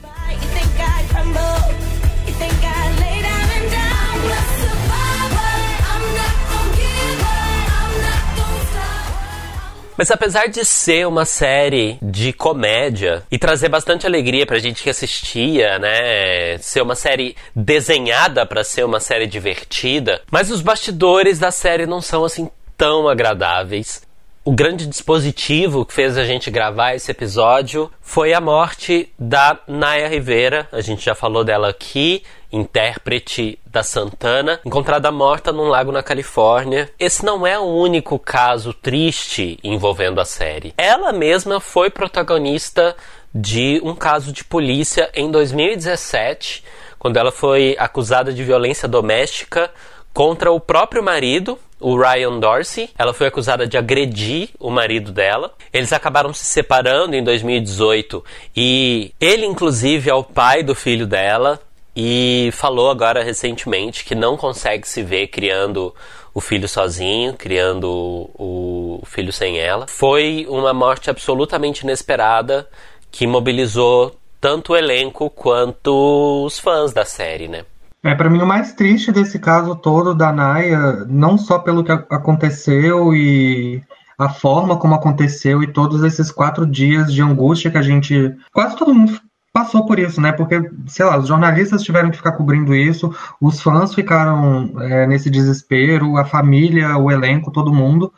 [9.97, 14.91] Mas apesar de ser uma série de comédia e trazer bastante alegria pra gente que
[14.91, 16.59] assistia, né?
[16.59, 22.01] Ser uma série desenhada pra ser uma série divertida, mas os bastidores da série não
[22.01, 24.03] são assim tão agradáveis.
[24.45, 30.09] O grande dispositivo que fez a gente gravar esse episódio foi a morte da Naya
[30.09, 30.69] Rivera.
[30.73, 36.91] A gente já falou dela aqui, intérprete da Santana, encontrada morta num lago na Califórnia.
[36.99, 40.75] Esse não é o único caso triste envolvendo a série.
[40.77, 42.97] Ela mesma foi protagonista
[43.33, 46.65] de um caso de polícia em 2017,
[46.99, 49.71] quando ela foi acusada de violência doméstica
[50.13, 52.89] contra o próprio marido, o Ryan Dorsey.
[52.97, 55.53] Ela foi acusada de agredir o marido dela.
[55.73, 58.25] Eles acabaram se separando em 2018
[58.57, 61.61] e ele, inclusive, é o pai do filho dela
[61.95, 65.95] e falou agora recentemente que não consegue se ver criando
[66.35, 69.87] o filho sozinho, criando o filho sem ela.
[69.87, 72.67] Foi uma morte absolutamente inesperada
[73.11, 77.65] que mobilizou tanto o elenco quanto os fãs da série, né?
[78.05, 81.93] É, para mim o mais triste desse caso todo da Naya, não só pelo que
[81.93, 83.81] aconteceu e
[84.19, 88.35] a forma como aconteceu e todos esses quatro dias de angústia que a gente.
[88.53, 89.21] Quase todo mundo
[89.53, 90.33] passou por isso, né?
[90.33, 95.31] Porque, sei lá, os jornalistas tiveram que ficar cobrindo isso, os fãs ficaram é, nesse
[95.31, 98.13] desespero, a família, o elenco, todo mundo.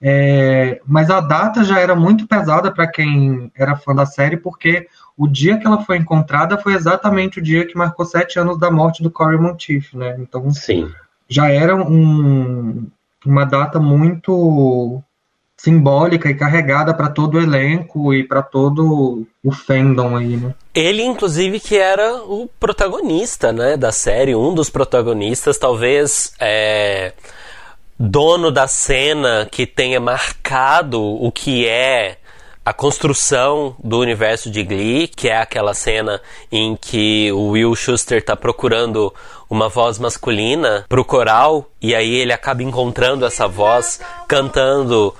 [0.00, 4.86] É, mas a data já era muito pesada para quem era fã da série, porque
[5.16, 8.70] o dia que ela foi encontrada foi exatamente o dia que marcou sete anos da
[8.70, 10.16] morte do Corey Monteith, né?
[10.18, 10.90] Então Sim.
[11.28, 12.86] já era um,
[13.24, 15.02] uma data muito
[15.56, 20.54] simbólica e carregada para todo o elenco e para todo o fandom aí, né?
[20.74, 27.14] Ele, inclusive, que era o protagonista, né, da série, um dos protagonistas, talvez é,
[27.98, 32.18] dono da cena que tenha marcado o que é
[32.66, 38.18] a construção do universo de Glee, que é aquela cena em que o Will Schuster
[38.18, 39.14] está procurando
[39.48, 45.14] uma voz masculina pro coral e aí ele acaba encontrando essa voz cantando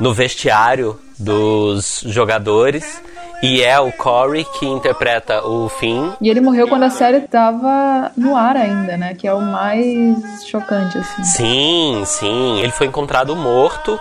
[0.00, 3.00] no vestiário dos jogadores
[3.44, 6.10] e é o Corey que interpreta o Finn.
[6.20, 9.14] E ele morreu quando a série tava no ar ainda, né?
[9.14, 11.22] Que é o mais chocante, assim.
[11.22, 12.58] Sim, sim.
[12.58, 14.00] Ele foi encontrado morto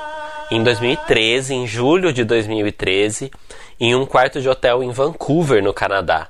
[0.50, 3.32] em 2013, em julho de 2013,
[3.80, 6.30] em um quarto de hotel em Vancouver, no Canadá.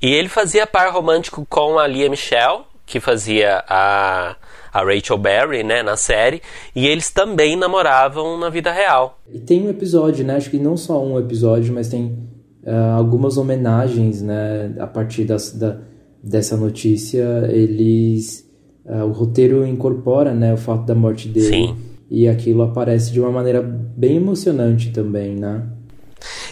[0.00, 4.36] E ele fazia par romântico com a Lia Michelle, que fazia a,
[4.72, 6.42] a Rachel Berry, né, na série,
[6.76, 9.18] e eles também namoravam na vida real.
[9.32, 10.36] E tem um episódio, né?
[10.36, 12.18] Acho que não só um episódio, mas tem
[12.64, 14.74] uh, algumas homenagens, né?
[14.78, 15.78] A partir das, da,
[16.22, 18.44] dessa notícia, eles.
[18.84, 20.52] Uh, o roteiro incorpora, né?
[20.52, 21.46] O fato da morte dele.
[21.46, 21.76] Sim.
[22.16, 25.66] E aquilo aparece de uma maneira bem emocionante também, né?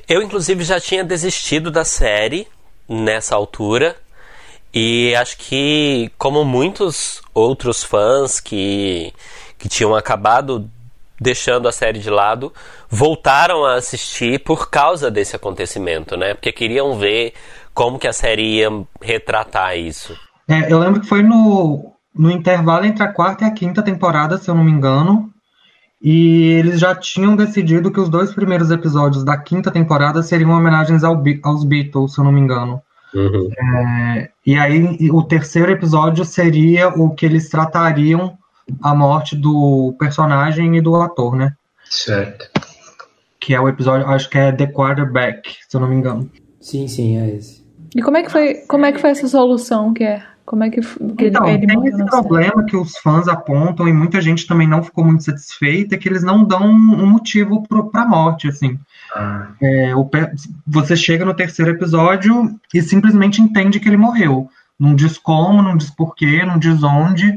[0.08, 2.48] Eu, inclusive, já tinha desistido da série
[2.88, 3.94] nessa altura.
[4.74, 9.12] E acho que, como muitos outros fãs que,
[9.56, 10.68] que tinham acabado
[11.20, 12.52] deixando a série de lado,
[12.90, 16.34] voltaram a assistir por causa desse acontecimento, né?
[16.34, 17.34] Porque queriam ver
[17.72, 18.68] como que a série ia
[19.00, 20.18] retratar isso.
[20.48, 24.38] É, eu lembro que foi no, no intervalo entre a quarta e a quinta temporada,
[24.38, 25.31] se eu não me engano,
[26.02, 31.04] e eles já tinham decidido que os dois primeiros episódios da quinta temporada seriam homenagens
[31.04, 32.82] ao, aos Beatles, se eu não me engano.
[33.14, 33.50] Uhum.
[33.56, 38.36] É, e aí o terceiro episódio seria o que eles tratariam
[38.82, 41.52] a morte do personagem e do ator, né?
[41.88, 42.50] Certo.
[43.38, 46.28] Que é o episódio, acho que é The Quarterback, se eu não me engano.
[46.60, 47.62] Sim, sim, é esse.
[47.94, 50.24] E como é que foi, como é que foi essa solução que é?
[50.44, 53.92] Como é que, que então, ele, ele tem esse problema que os fãs apontam e
[53.92, 58.06] muita gente também não ficou muito satisfeita, que eles não dão um motivo para a
[58.06, 58.78] morte, assim.
[59.60, 60.08] É, o
[60.66, 64.48] você chega no terceiro episódio e simplesmente entende que ele morreu.
[64.78, 67.36] Não diz como, não diz porquê, não diz onde.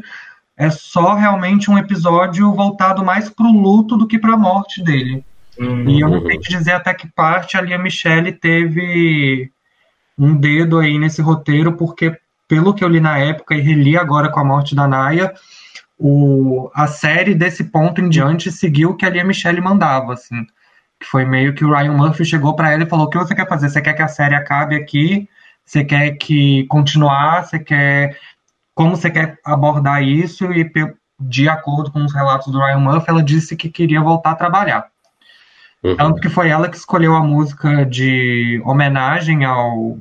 [0.58, 5.24] É só realmente um episódio voltado mais pro luto do que pra morte dele.
[5.60, 9.52] E eu não sei te dizer até que parte a Lia Michele teve
[10.18, 14.30] um dedo aí nesse roteiro, porque pelo que eu li na época e reli agora
[14.30, 15.34] com a morte da Naya,
[15.98, 20.46] o, a série desse ponto em diante seguiu o que a Lia Michele mandava, assim.
[21.00, 23.36] Que foi meio que o Ryan Murphy chegou pra ela e falou: "O que você
[23.36, 23.70] quer fazer?
[23.70, 25.30] Você quer que a série acabe aqui?
[25.66, 27.46] Você quer que continuar?
[27.46, 28.18] Você quer
[28.74, 30.70] como você quer abordar isso?" E
[31.20, 34.88] de acordo com os relatos do Ryan Murphy, ela disse que queria voltar a trabalhar.
[35.84, 35.96] Uhum.
[35.96, 39.98] Tanto que foi ela que escolheu a música de homenagem ao,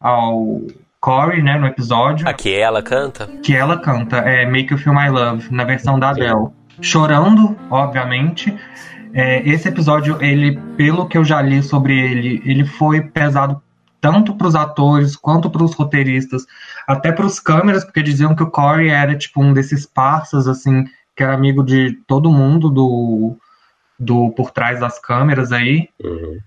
[0.00, 0.62] ao
[1.00, 3.26] Corey, né, no episódio, Aqui ela canta?
[3.42, 6.48] que ela canta, é Make You Feel My Love, na versão da Adele.
[6.80, 8.54] Chorando, obviamente.
[9.14, 13.60] É, esse episódio, ele, pelo que eu já li sobre ele, ele foi pesado
[14.00, 16.46] tanto para os atores quanto para os roteiristas,
[16.86, 20.84] até para os câmeras, porque diziam que o Corey era tipo um desses parças, assim,
[21.16, 23.36] que era amigo de todo mundo do,
[23.98, 26.38] do por trás das câmeras aí Uhum.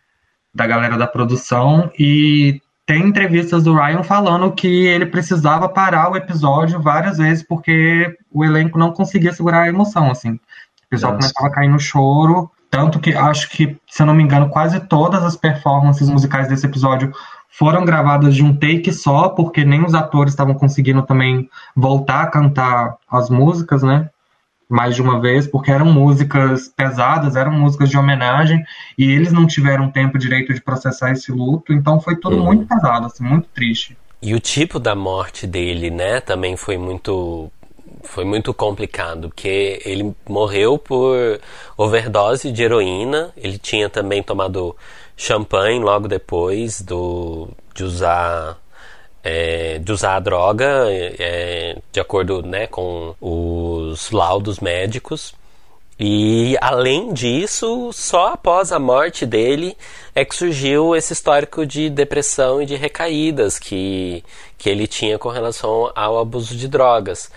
[0.54, 2.62] da galera da produção e
[2.92, 8.44] tem entrevistas do Ryan falando que ele precisava parar o episódio várias vezes porque o
[8.44, 10.32] elenco não conseguia segurar a emoção, assim.
[10.32, 10.40] O
[10.90, 11.30] pessoal Nossa.
[11.30, 14.78] começava a cair no choro, tanto que acho que, se eu não me engano, quase
[14.82, 17.14] todas as performances musicais desse episódio
[17.48, 22.28] foram gravadas de um take só, porque nem os atores estavam conseguindo também voltar a
[22.28, 24.10] cantar as músicas, né?
[24.72, 28.64] Mais de uma vez, porque eram músicas pesadas, eram músicas de homenagem,
[28.98, 32.46] e eles não tiveram tempo direito de processar esse luto, então foi tudo Uhum.
[32.46, 33.98] muito pesado, assim, muito triste.
[34.22, 37.52] E o tipo da morte dele, né, também foi muito
[38.04, 41.40] foi muito complicado, porque ele morreu por
[41.78, 44.76] overdose de heroína, ele tinha também tomado
[45.16, 48.58] champanhe logo depois do de usar
[49.24, 55.34] é, de usar a droga, é, de acordo né, com os laudos médicos.
[56.00, 59.78] E além disso, só após a morte dele
[60.16, 64.24] é que surgiu esse histórico de depressão e de recaídas que,
[64.58, 67.32] que ele tinha com relação ao abuso de drogas.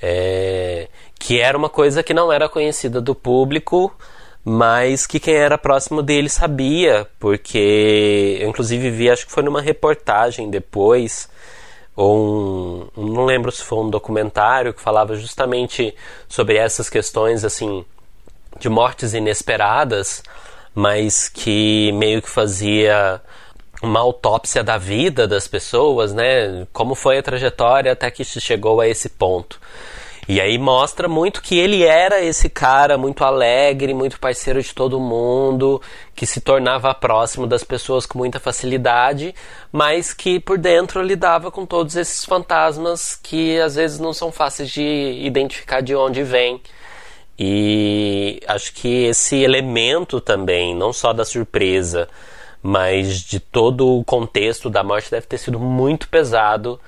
[0.00, 3.92] É, que era uma coisa que não era conhecida do público,
[4.44, 9.62] mas que quem era próximo dele sabia, porque eu inclusive vi, acho que foi numa
[9.62, 11.28] reportagem depois,
[11.96, 15.94] ou um, não lembro se foi um documentário que falava justamente
[16.28, 17.84] sobre essas questões assim
[18.58, 20.22] de mortes inesperadas,
[20.74, 23.22] mas que meio que fazia
[23.82, 26.66] uma autópsia da vida das pessoas, né?
[26.72, 29.60] Como foi a trajetória até que chegou a esse ponto.
[30.26, 34.98] E aí mostra muito que ele era esse cara muito alegre, muito parceiro de todo
[34.98, 35.82] mundo,
[36.14, 39.34] que se tornava próximo das pessoas com muita facilidade,
[39.70, 44.70] mas que por dentro lidava com todos esses fantasmas que às vezes não são fáceis
[44.70, 44.82] de
[45.22, 46.60] identificar de onde vêm.
[47.38, 52.08] E acho que esse elemento também, não só da surpresa,
[52.62, 56.80] mas de todo o contexto da morte deve ter sido muito pesado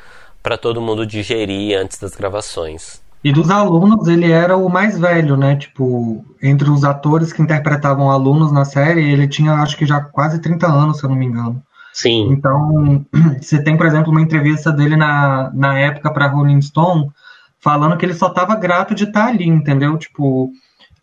[0.42, 3.04] para todo mundo digerir antes das gravações.
[3.26, 5.56] E dos alunos, ele era o mais velho, né?
[5.56, 10.40] Tipo, entre os atores que interpretavam alunos na série, ele tinha acho que já quase
[10.40, 11.60] 30 anos, se eu não me engano.
[11.92, 12.30] Sim.
[12.30, 13.04] Então,
[13.42, 17.10] você tem, por exemplo, uma entrevista dele na, na época para Rolling Stone,
[17.58, 19.98] falando que ele só estava grato de estar tá ali, entendeu?
[19.98, 20.52] Tipo,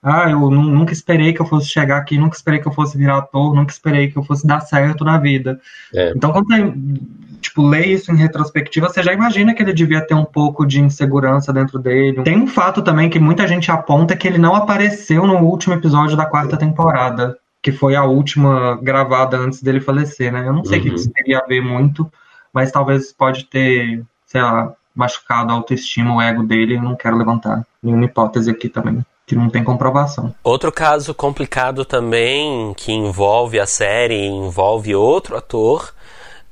[0.01, 3.17] ah, eu nunca esperei que eu fosse chegar aqui, nunca esperei que eu fosse virar
[3.17, 5.59] ator, nunca esperei que eu fosse dar certo na vida.
[5.93, 6.13] É.
[6.15, 6.73] Então, quando você
[7.43, 10.81] tipo, lê isso em retrospectiva, você já imagina que ele devia ter um pouco de
[10.81, 12.23] insegurança dentro dele.
[12.23, 16.17] Tem um fato também que muita gente aponta que ele não apareceu no último episódio
[16.17, 20.47] da quarta temporada, que foi a última gravada antes dele falecer, né?
[20.47, 20.89] Eu não sei o uhum.
[20.89, 22.11] que isso teria a ver muito,
[22.51, 26.75] mas talvez pode ter, sei lá, machucado a autoestima, o ego dele.
[26.75, 30.33] Eu não quero levantar nenhuma hipótese aqui também que não tem comprovação.
[30.43, 35.93] Outro caso complicado também que envolve a série, envolve outro ator,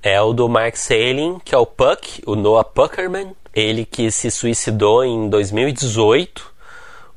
[0.04, 3.36] é o do Mark Salin, que é o Puck, o Noah Puckerman.
[3.54, 6.52] Ele que se suicidou em 2018.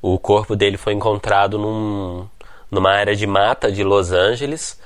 [0.03, 2.29] O corpo dele foi encontrado num,
[2.70, 4.79] numa área de mata de Los Angeles.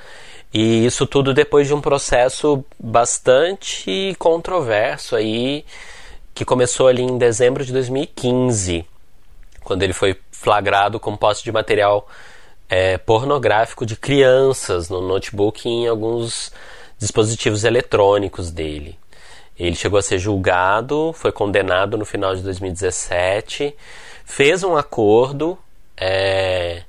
[0.54, 5.64] E isso tudo depois de um processo bastante controverso aí,
[6.34, 8.86] que começou ali em dezembro de 2015,
[9.62, 12.08] quando ele foi flagrado com posse de material
[12.68, 16.52] é, pornográfico de crianças no notebook em alguns
[16.98, 18.98] dispositivos eletrônicos dele.
[19.58, 23.74] Ele chegou a ser julgado, foi condenado no final de 2017,
[24.24, 25.58] fez um acordo
[25.96, 26.82] é,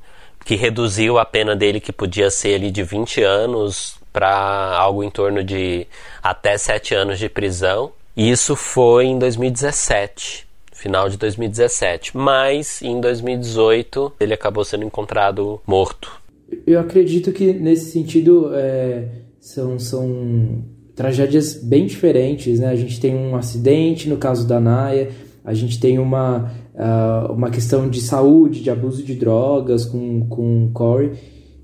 [0.45, 5.09] que reduziu a pena dele, que podia ser ali de 20 anos, para algo em
[5.09, 5.87] torno de
[6.21, 7.91] até 7 anos de prisão.
[8.15, 12.15] Isso foi em 2017, final de 2017.
[12.17, 16.19] Mas em 2018 ele acabou sendo encontrado morto.
[16.65, 18.51] Eu acredito que nesse sentido.
[18.53, 20.63] É são, são
[20.95, 22.67] tragédias bem diferentes, né?
[22.67, 25.09] A gente tem um acidente no caso da Naya,
[25.43, 30.69] a gente tem uma, uh, uma questão de saúde, de abuso de drogas com, com
[30.73, 31.11] Corey,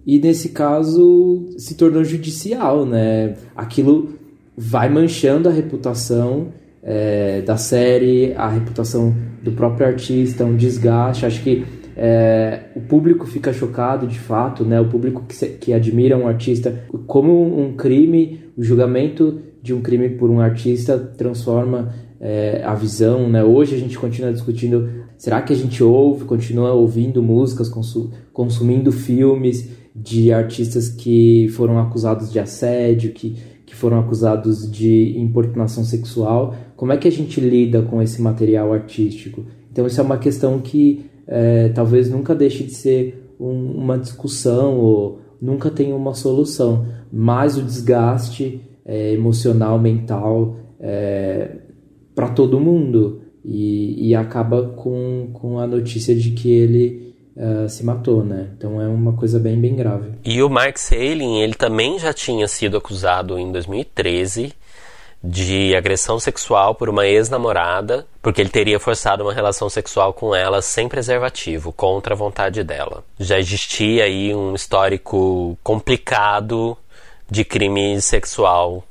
[0.05, 3.35] e nesse caso se tornou judicial, né?
[3.55, 4.15] Aquilo
[4.55, 6.47] vai manchando a reputação
[6.81, 11.25] é, da série, a reputação do próprio artista, um desgaste.
[11.25, 14.81] Acho que é, o público fica chocado de fato, né?
[14.81, 19.81] O público que, se, que admira um artista, como um crime, o julgamento de um
[19.81, 23.43] crime por um artista transforma é, a visão, né?
[23.43, 28.91] Hoje a gente continua discutindo, será que a gente ouve, continua ouvindo músicas, consu, consumindo
[28.91, 36.53] filmes de artistas que foram acusados de assédio, que, que foram acusados de importunação sexual?
[36.75, 39.45] Como é que a gente lida com esse material artístico?
[39.71, 44.77] Então isso é uma questão que é, talvez nunca deixe de ser um, uma discussão
[44.77, 51.51] ou nunca tenha uma solução, mas o desgaste é, emocional, mental é,
[52.13, 57.85] para todo mundo e, e, acaba com, com a notícia de que ele uh, se
[57.85, 58.49] matou, né?
[58.57, 60.13] Então é uma coisa bem, bem grave.
[60.23, 64.51] E o Mark Salin, ele também já tinha sido acusado em 2013
[65.27, 70.61] de agressão sexual por uma ex-namorada, porque ele teria forçado uma relação sexual com ela
[70.61, 73.03] sem preservativo, contra a vontade dela.
[73.19, 76.77] Já existia aí um histórico complicado
[77.29, 78.83] de crime sexual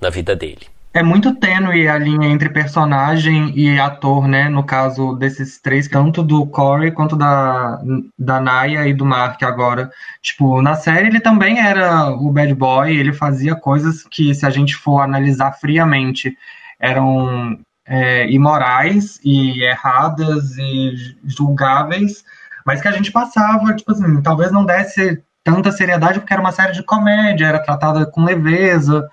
[0.00, 4.48] na vida dele é muito tênue a linha entre personagem e ator, né?
[4.48, 7.80] No caso desses três, tanto do Corey quanto da,
[8.18, 9.90] da Naya e do Mark agora.
[10.20, 14.50] Tipo, na série ele também era o bad boy, ele fazia coisas que, se a
[14.50, 16.36] gente for analisar friamente,
[16.78, 22.22] eram é, imorais e erradas e julgáveis,
[22.66, 26.52] mas que a gente passava, tipo assim, talvez não desse tanta seriedade porque era uma
[26.52, 29.08] série de comédia, era tratada com leveza,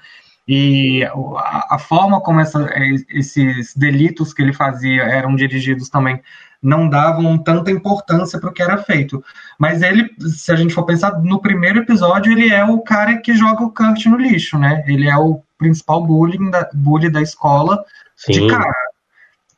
[0.52, 2.68] e a, a forma como essa,
[3.08, 6.20] esses delitos que ele fazia eram dirigidos também
[6.60, 9.24] não davam tanta importância para o que era feito.
[9.60, 13.36] Mas ele, se a gente for pensar, no primeiro episódio, ele é o cara que
[13.36, 14.84] joga o Kurt no lixo, né?
[14.88, 17.86] Ele é o principal bullying da, bully da escola
[18.16, 18.32] Sim.
[18.32, 18.89] de cara.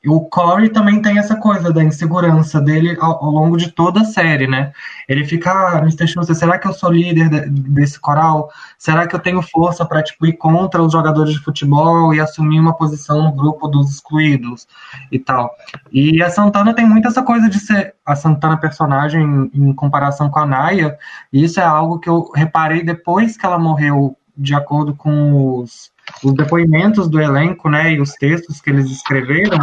[0.07, 4.05] O Corey também tem essa coisa da insegurança dele ao, ao longo de toda a
[4.05, 4.71] série, né?
[5.07, 6.07] Ele fica, ah, Mr.
[6.07, 8.49] Schuster, será que eu sou líder de, desse coral?
[8.79, 12.59] Será que eu tenho força para tipo, ir contra os jogadores de futebol e assumir
[12.59, 14.67] uma posição no grupo dos excluídos
[15.11, 15.51] e tal?
[15.91, 19.21] E a Santana tem muito essa coisa de ser a Santana personagem
[19.53, 20.97] em, em comparação com a Naya,
[21.31, 25.91] e isso é algo que eu reparei depois que ela morreu, de acordo com os,
[26.23, 29.59] os depoimentos do elenco, né, e os textos que eles escreveram,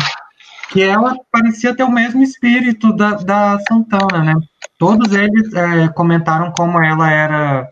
[0.68, 4.34] que ela parecia ter o mesmo espírito da, da Santana, né?
[4.78, 7.68] Todos eles é, comentaram como ela era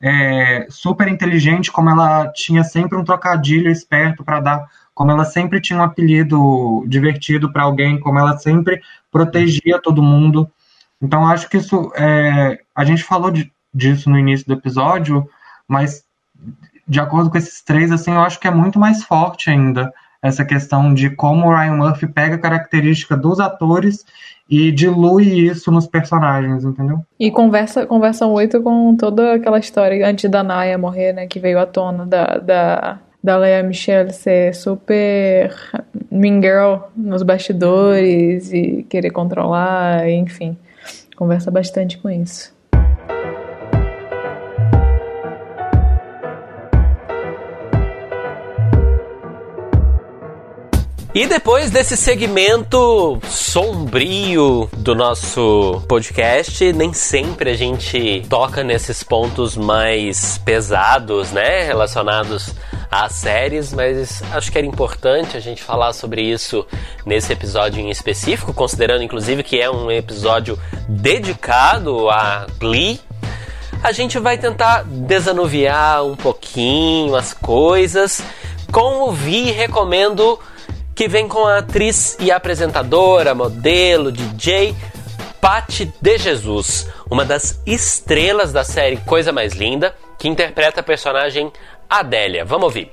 [0.00, 5.60] é, super inteligente, como ela tinha sempre um trocadilho esperto para dar, como ela sempre
[5.60, 10.50] tinha um apelido divertido para alguém, como ela sempre protegia todo mundo.
[11.00, 11.92] Então, acho que isso.
[11.94, 15.28] É, a gente falou de, disso no início do episódio,
[15.68, 16.04] mas
[16.86, 20.44] de acordo com esses três, assim, eu acho que é muito mais forte ainda essa
[20.44, 24.04] questão de como o Ryan Murphy pega a característica dos atores
[24.48, 27.00] e dilui isso nos personagens, entendeu?
[27.18, 31.26] E conversa, conversa muito com toda aquela história antes da Naya morrer, né?
[31.26, 35.54] Que veio à tona da, da, da Lea Michelle ser super
[36.10, 40.56] mean girl nos bastidores e querer controlar, enfim.
[41.16, 42.54] Conversa bastante com isso.
[51.14, 59.54] E depois desse segmento sombrio do nosso podcast, nem sempre a gente toca nesses pontos
[59.54, 62.54] mais pesados, né, relacionados
[62.90, 66.66] às séries, mas acho que era importante a gente falar sobre isso
[67.04, 70.58] nesse episódio em específico, considerando inclusive que é um episódio
[70.88, 72.98] dedicado a Glee.
[73.82, 78.22] A gente vai tentar desanuviar um pouquinho as coisas.
[78.70, 80.38] Com o Vi, recomendo
[80.94, 84.74] que vem com a atriz e apresentadora, modelo, DJ
[85.40, 91.52] Patti de Jesus, uma das estrelas da série Coisa Mais Linda, que interpreta a personagem
[91.90, 92.44] Adélia.
[92.44, 92.92] Vamos ouvir.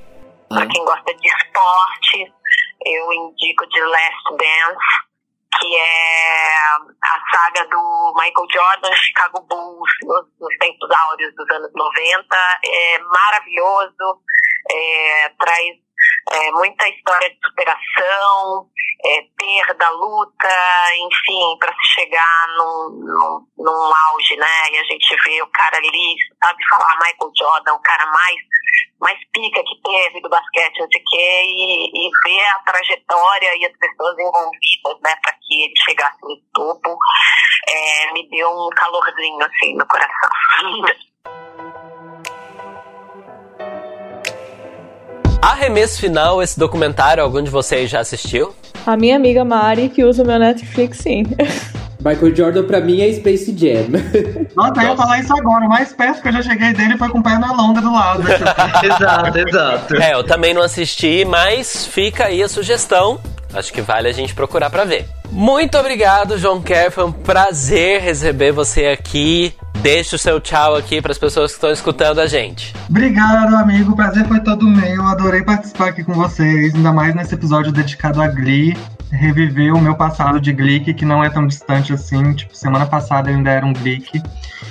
[0.50, 2.34] Pra quem gosta de esporte,
[2.86, 6.56] eu indico The Last Dance, que é
[7.04, 12.26] a saga do Michael Jordan, Chicago Bulls, nos, nos tempos áureos dos anos 90.
[12.66, 14.22] É maravilhoso,
[14.72, 15.89] é, traz
[16.32, 18.70] é, muita história de superação,
[19.06, 20.50] é, perda, luta,
[20.98, 24.72] enfim, para se chegar num, num, num, auge, né?
[24.72, 28.36] E a gente vê o cara ali, sabe falar Michael Jordan, o cara mais,
[29.00, 33.56] mais pica que teve do basquete, não sei o quê, e, e ver a trajetória
[33.58, 36.98] e as pessoas envolvidas, né, para que ele chegasse no topo,
[37.68, 40.30] é, me deu um calorzinho, assim, no coração.
[45.42, 48.54] Arremesso Final, esse documentário, algum de vocês já assistiu?
[48.86, 51.24] A minha amiga Mari, que usa o meu Netflix, sim.
[52.04, 53.90] Michael Jordan pra mim é Space Jam.
[54.56, 55.66] Nossa, eu ia falar isso agora.
[55.66, 58.24] O mais perto que eu já cheguei dele foi com perna longa do lado.
[58.84, 59.96] exato, exato.
[59.96, 63.20] É, eu também não assisti, mas fica aí a sugestão.
[63.54, 65.08] Acho que vale a gente procurar pra ver.
[65.30, 66.92] Muito obrigado, João Kerr.
[66.92, 69.54] Foi um prazer receber você aqui.
[69.82, 72.76] Deixa o seu tchau aqui para as pessoas que estão escutando a gente.
[72.90, 73.94] Obrigado, amigo.
[73.94, 75.04] O prazer foi todo meu.
[75.04, 78.76] Adorei participar aqui com vocês, ainda mais nesse episódio dedicado a Glee.
[79.10, 82.34] Reviver o meu passado de Glick, que não é tão distante assim.
[82.34, 84.22] Tipo, semana passada eu ainda era um Glick.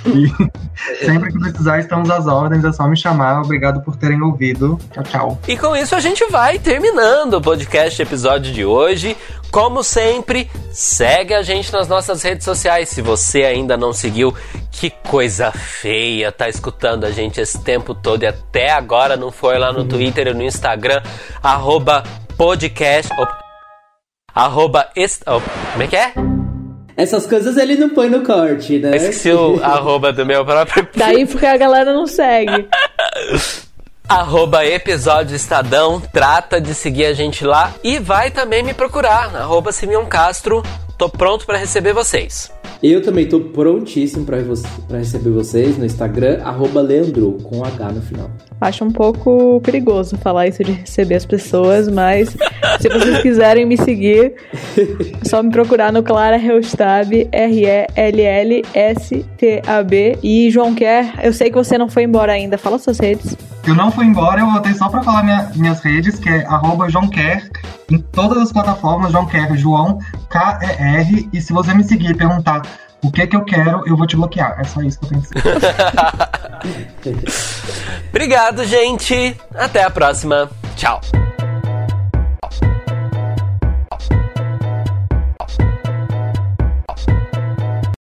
[0.05, 0.31] E
[1.03, 2.63] sempre que precisar, estamos às ordens.
[2.63, 3.41] É só me chamar.
[3.41, 4.79] Obrigado por terem ouvido.
[4.93, 5.39] Tchau, tchau.
[5.47, 9.17] E com isso a gente vai terminando o podcast episódio de hoje.
[9.51, 12.89] Como sempre, segue a gente nas nossas redes sociais.
[12.89, 14.33] Se você ainda não seguiu,
[14.71, 19.57] que coisa feia tá escutando a gente esse tempo todo e até agora não foi
[19.57, 21.01] lá no Twitter e no Instagram,
[21.41, 22.03] arroba
[22.37, 23.11] podcast.
[24.33, 25.41] arroba est, oh,
[25.71, 26.13] como é que é?
[26.95, 28.95] Essas coisas ele não põe no corte, né?
[28.95, 30.87] Esqueci o arroba do meu próprio.
[30.95, 32.67] Daí porque a galera não segue.
[34.09, 39.71] Arroba episódio Estadão, trata de seguir a gente lá e vai também me procurar, arroba
[39.71, 40.63] Simeon Castro
[40.99, 42.51] tô pronto para receber vocês.
[42.81, 44.37] Eu também tô prontíssimo pra
[44.97, 48.31] receber vocês no Instagram, arroba Leandro, com H no final.
[48.61, 52.29] Acho um pouco perigoso falar isso de receber as pessoas, mas
[52.79, 54.33] se vocês quiserem me seguir,
[54.77, 57.29] é só me procurar no Clara Reustab,
[58.91, 60.19] R-E-L-L-S-T-A-B.
[60.23, 63.35] E João Quer, eu sei que você não foi embora ainda, fala suas redes.
[63.65, 66.89] Eu não fui embora, eu voltei só pra falar minha- minhas redes, que é arroba
[66.89, 67.49] João Quer,
[67.91, 69.99] em todas as plataformas, João Quer, João
[70.29, 71.29] K-E-R.
[71.31, 72.61] E se você me seguir e perguntar
[73.01, 74.59] o que é que eu quero, eu vou te bloquear.
[74.59, 75.29] É só isso que eu tenho que.
[78.09, 79.37] Obrigado, gente.
[79.55, 80.49] Até a próxima.
[80.75, 80.99] Tchau.